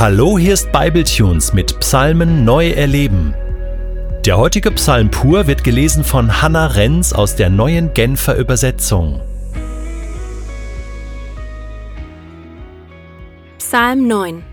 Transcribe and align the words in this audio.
Hallo, 0.00 0.38
hier 0.38 0.54
ist 0.54 0.70
Bibletunes 0.70 1.52
mit 1.52 1.80
Psalmen 1.80 2.44
neu 2.44 2.70
erleben. 2.70 3.34
Der 4.24 4.38
heutige 4.38 4.70
Psalm 4.70 5.10
pur 5.10 5.48
wird 5.48 5.64
gelesen 5.64 6.04
von 6.04 6.40
Hannah 6.40 6.68
Renz 6.68 7.12
aus 7.12 7.34
der 7.34 7.50
neuen 7.50 7.92
Genfer 7.94 8.36
Übersetzung. 8.36 9.20
Psalm 13.58 14.06
9 14.06 14.44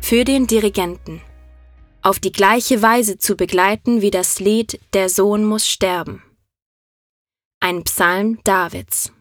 für 0.00 0.22
den 0.22 0.46
Dirigenten 0.46 1.20
auf 2.02 2.20
die 2.20 2.30
gleiche 2.30 2.80
Weise 2.80 3.18
zu 3.18 3.34
begleiten 3.34 4.00
wie 4.00 4.12
das 4.12 4.38
Lied 4.38 4.78
Der 4.92 5.08
Sohn 5.08 5.42
muss 5.42 5.66
sterben. 5.66 6.22
Ein 7.58 7.82
Psalm 7.82 8.38
Davids. 8.44 9.13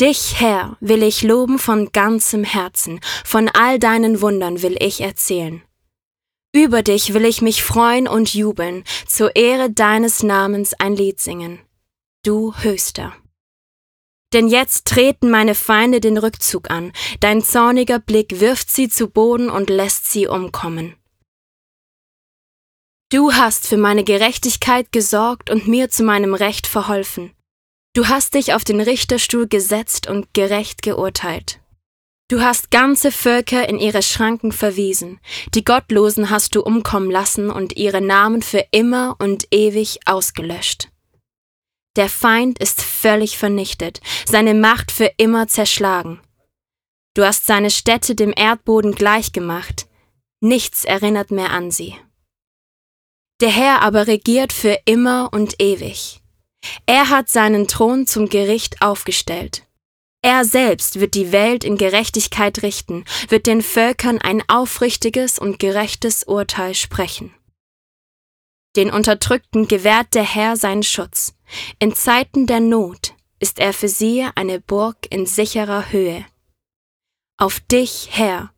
Dich, 0.00 0.40
Herr, 0.40 0.76
will 0.80 1.04
ich 1.04 1.22
loben 1.22 1.58
von 1.58 1.92
ganzem 1.92 2.42
Herzen, 2.42 3.00
von 3.24 3.48
all 3.48 3.78
deinen 3.78 4.20
Wundern 4.20 4.60
will 4.60 4.76
ich 4.80 5.00
erzählen. 5.00 5.62
Über 6.52 6.82
dich 6.82 7.14
will 7.14 7.24
ich 7.24 7.42
mich 7.42 7.62
freuen 7.62 8.08
und 8.08 8.34
jubeln, 8.34 8.82
zur 9.06 9.36
Ehre 9.36 9.70
deines 9.70 10.24
Namens 10.24 10.74
ein 10.74 10.96
Lied 10.96 11.20
singen. 11.20 11.60
Du 12.24 12.54
Höchster. 12.56 13.14
Denn 14.32 14.48
jetzt 14.48 14.88
treten 14.88 15.30
meine 15.30 15.54
Feinde 15.54 16.00
den 16.00 16.18
Rückzug 16.18 16.70
an, 16.70 16.92
dein 17.20 17.42
zorniger 17.42 18.00
Blick 18.00 18.40
wirft 18.40 18.70
sie 18.70 18.88
zu 18.88 19.08
Boden 19.08 19.48
und 19.48 19.70
lässt 19.70 20.10
sie 20.10 20.26
umkommen. 20.26 20.96
Du 23.12 23.32
hast 23.32 23.68
für 23.68 23.76
meine 23.76 24.02
Gerechtigkeit 24.02 24.90
gesorgt 24.90 25.50
und 25.50 25.68
mir 25.68 25.88
zu 25.88 26.02
meinem 26.02 26.34
Recht 26.34 26.66
verholfen. 26.66 27.32
Du 27.94 28.08
hast 28.08 28.34
dich 28.34 28.54
auf 28.54 28.64
den 28.64 28.80
Richterstuhl 28.80 29.46
gesetzt 29.46 30.08
und 30.08 30.34
gerecht 30.34 30.82
geurteilt. 30.82 31.60
Du 32.28 32.40
hast 32.40 32.72
ganze 32.72 33.12
Völker 33.12 33.68
in 33.68 33.78
ihre 33.78 34.02
Schranken 34.02 34.50
verwiesen, 34.50 35.20
die 35.54 35.62
Gottlosen 35.62 36.28
hast 36.28 36.56
du 36.56 36.62
umkommen 36.62 37.08
lassen 37.08 37.50
und 37.50 37.76
ihre 37.76 38.00
Namen 38.00 38.42
für 38.42 38.66
immer 38.72 39.14
und 39.20 39.46
ewig 39.52 40.00
ausgelöscht. 40.06 40.88
Der 41.94 42.08
Feind 42.08 42.58
ist 42.58 42.82
völlig 42.82 43.38
vernichtet, 43.38 44.00
seine 44.26 44.54
Macht 44.54 44.90
für 44.90 45.12
immer 45.16 45.46
zerschlagen. 45.46 46.20
Du 47.14 47.24
hast 47.24 47.46
seine 47.46 47.70
Städte 47.70 48.16
dem 48.16 48.32
Erdboden 48.34 48.96
gleichgemacht, 48.96 49.86
nichts 50.40 50.84
erinnert 50.84 51.30
mehr 51.30 51.52
an 51.52 51.70
sie. 51.70 51.94
Der 53.40 53.50
Herr 53.50 53.82
aber 53.82 54.08
regiert 54.08 54.52
für 54.52 54.80
immer 54.84 55.28
und 55.32 55.62
ewig. 55.62 56.23
Er 56.86 57.10
hat 57.10 57.28
seinen 57.28 57.68
Thron 57.68 58.06
zum 58.06 58.28
Gericht 58.28 58.82
aufgestellt. 58.82 59.66
Er 60.22 60.44
selbst 60.44 61.00
wird 61.00 61.14
die 61.14 61.32
Welt 61.32 61.64
in 61.64 61.76
Gerechtigkeit 61.76 62.62
richten, 62.62 63.04
wird 63.28 63.46
den 63.46 63.60
Völkern 63.62 64.20
ein 64.20 64.42
aufrichtiges 64.48 65.38
und 65.38 65.58
gerechtes 65.58 66.24
Urteil 66.24 66.74
sprechen. 66.74 67.34
Den 68.76 68.90
Unterdrückten 68.90 69.68
gewährt 69.68 70.14
der 70.14 70.24
Herr 70.24 70.56
seinen 70.56 70.82
Schutz. 70.82 71.34
In 71.78 71.94
Zeiten 71.94 72.46
der 72.46 72.60
Not 72.60 73.14
ist 73.38 73.58
er 73.58 73.72
für 73.72 73.88
sie 73.88 74.26
eine 74.34 74.60
Burg 74.60 74.96
in 75.10 75.26
sicherer 75.26 75.92
Höhe. 75.92 76.24
Auf 77.36 77.60
dich, 77.60 78.08
Herr, 78.10 78.52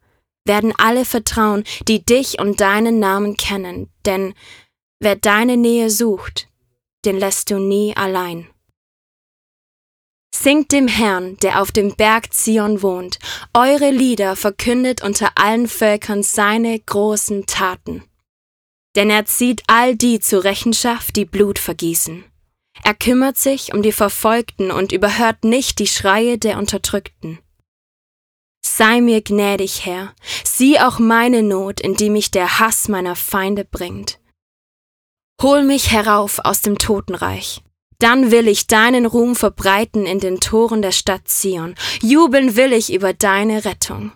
werden 0.45 0.73
alle 0.79 1.05
vertrauen, 1.05 1.65
die 1.89 2.05
dich 2.05 2.39
und 2.39 2.61
deinen 2.61 3.01
Namen 3.01 3.37
kennen, 3.37 3.91
denn 4.05 4.34
wer 5.01 5.17
deine 5.17 5.57
Nähe 5.57 5.91
sucht, 5.91 6.49
den 7.07 7.19
lässt 7.19 7.51
du 7.51 7.59
nie 7.59 7.97
allein. 7.97 8.49
Singt 10.35 10.73
dem 10.73 10.87
Herrn, 10.87 11.39
der 11.39 11.62
auf 11.62 11.73
dem 11.73 11.95
Berg 11.95 12.35
Zion 12.35 12.83
wohnt, 12.83 13.19
eure 13.55 13.91
Lieder 13.91 14.37
verkündet 14.37 15.03
unter 15.03 15.31
allen 15.37 15.66
Völkern 15.66 16.22
seine 16.22 16.78
großen 16.78 17.47
Taten. 17.47 18.05
Denn 18.97 19.09
er 19.09 19.25
zieht 19.25 19.62
all 19.66 19.97
die 19.97 20.21
zur 20.21 20.45
Rechenschaft, 20.45 21.16
die 21.16 21.25
Blut 21.25 21.59
vergießen. 21.59 22.25
Er 22.84 22.95
kümmert 22.95 23.39
sich 23.39 23.72
um 23.72 23.83
die 23.83 23.93
Verfolgten 23.93 24.71
und 24.71 24.93
überhört 24.93 25.45
nicht 25.45 25.78
die 25.78 25.87
Schreie 25.87 26.39
der 26.39 26.59
Unterdrückten. 26.59 27.39
Sei 28.62 29.00
mir 29.00 29.22
gnädig, 29.22 29.87
Herr, 29.87 30.15
sieh 30.45 30.78
auch 30.81 30.99
meine 30.99 31.43
Not, 31.43 31.81
in 31.81 31.95
die 31.95 32.11
mich 32.11 32.31
der 32.31 32.59
Hass 32.59 32.89
meiner 32.89 33.16
Feinde 33.16 33.65
bringt. 33.65 34.19
Hol 35.42 35.64
mich 35.64 35.91
herauf 35.91 36.38
aus 36.44 36.62
dem 36.62 36.78
Totenreich. 36.78 37.62
Dann 37.98 38.30
will 38.30 38.48
ich 38.48 38.66
deinen 38.66 39.06
Ruhm 39.06 39.36
verbreiten 39.36 40.06
in 40.06 40.19
den 40.19 40.41
Toren 40.41 40.82
der 40.82 40.92
Stadt 40.92 41.28
Zion. 41.28 41.74
Jubeln 42.02 42.56
will 42.56 42.72
ich 42.72 42.92
über 42.92 43.12
deine 43.12 43.64
Rettung. 43.64 44.12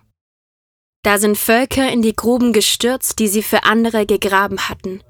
Da 1.02 1.18
sind 1.18 1.38
Völker 1.38 1.90
in 1.90 2.02
die 2.02 2.14
Gruben 2.14 2.52
gestürzt, 2.52 3.18
die 3.18 3.28
sie 3.28 3.42
für 3.42 3.64
andere 3.64 4.06
gegraben 4.06 4.68
hatten. 4.68 5.02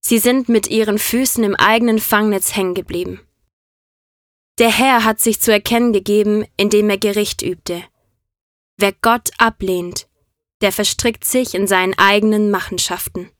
Sie 0.00 0.18
sind 0.18 0.50
mit 0.50 0.68
ihren 0.68 0.98
Füßen 0.98 1.42
im 1.44 1.54
eigenen 1.54 1.98
Fangnetz 1.98 2.54
hängen 2.54 2.74
geblieben. 2.74 3.20
Der 4.58 4.70
Herr 4.70 5.04
hat 5.04 5.20
sich 5.20 5.40
zu 5.40 5.50
erkennen 5.50 5.92
gegeben, 5.92 6.44
indem 6.56 6.90
er 6.90 6.98
Gericht 6.98 7.42
übte. 7.42 7.82
Wer 8.76 8.92
Gott 8.92 9.30
ablehnt, 9.38 10.08
der 10.60 10.72
verstrickt 10.72 11.24
sich 11.24 11.54
in 11.54 11.66
seinen 11.66 11.94
eigenen 11.98 12.50
Machenschaften. 12.50 13.30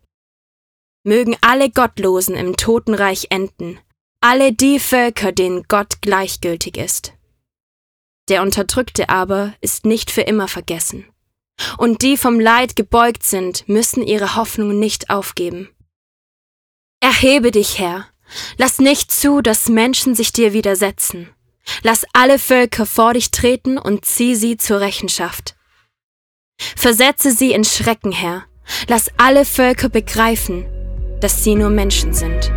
Mögen 1.04 1.36
alle 1.42 1.70
Gottlosen 1.70 2.34
im 2.34 2.56
Totenreich 2.56 3.26
enden, 3.28 3.78
alle 4.20 4.52
die 4.52 4.80
Völker, 4.80 5.32
denen 5.32 5.64
Gott 5.68 6.00
gleichgültig 6.00 6.78
ist. 6.78 7.12
Der 8.30 8.40
Unterdrückte 8.40 9.10
aber 9.10 9.52
ist 9.60 9.84
nicht 9.84 10.10
für 10.10 10.22
immer 10.22 10.48
vergessen. 10.48 11.04
Und 11.76 12.00
die 12.00 12.16
vom 12.16 12.40
Leid 12.40 12.74
gebeugt 12.74 13.22
sind, 13.22 13.68
müssen 13.68 14.02
ihre 14.02 14.34
Hoffnung 14.34 14.78
nicht 14.78 15.10
aufgeben. 15.10 15.68
Erhebe 17.00 17.50
dich, 17.50 17.78
Herr, 17.78 18.06
lass 18.56 18.78
nicht 18.78 19.12
zu, 19.12 19.42
dass 19.42 19.68
Menschen 19.68 20.14
sich 20.14 20.32
dir 20.32 20.54
widersetzen. 20.54 21.28
Lass 21.82 22.06
alle 22.14 22.38
Völker 22.38 22.86
vor 22.86 23.12
dich 23.12 23.30
treten 23.30 23.76
und 23.76 24.06
zieh 24.06 24.34
sie 24.34 24.56
zur 24.56 24.80
Rechenschaft. 24.80 25.54
Versetze 26.76 27.30
sie 27.30 27.52
in 27.52 27.64
Schrecken, 27.64 28.12
Herr, 28.12 28.46
lass 28.88 29.10
alle 29.18 29.44
Völker 29.44 29.90
begreifen, 29.90 30.66
dass 31.24 31.42
sie 31.42 31.54
nur 31.54 31.70
Menschen 31.70 32.12
sind. 32.12 32.52